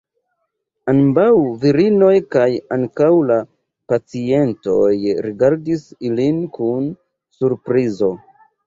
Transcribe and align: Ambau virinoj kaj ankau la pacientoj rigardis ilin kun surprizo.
Ambau 0.93 1.43
virinoj 1.63 2.15
kaj 2.37 2.47
ankau 2.77 3.13
la 3.33 3.39
pacientoj 3.93 4.91
rigardis 5.29 5.89
ilin 6.11 6.43
kun 6.59 6.91
surprizo. 7.41 8.15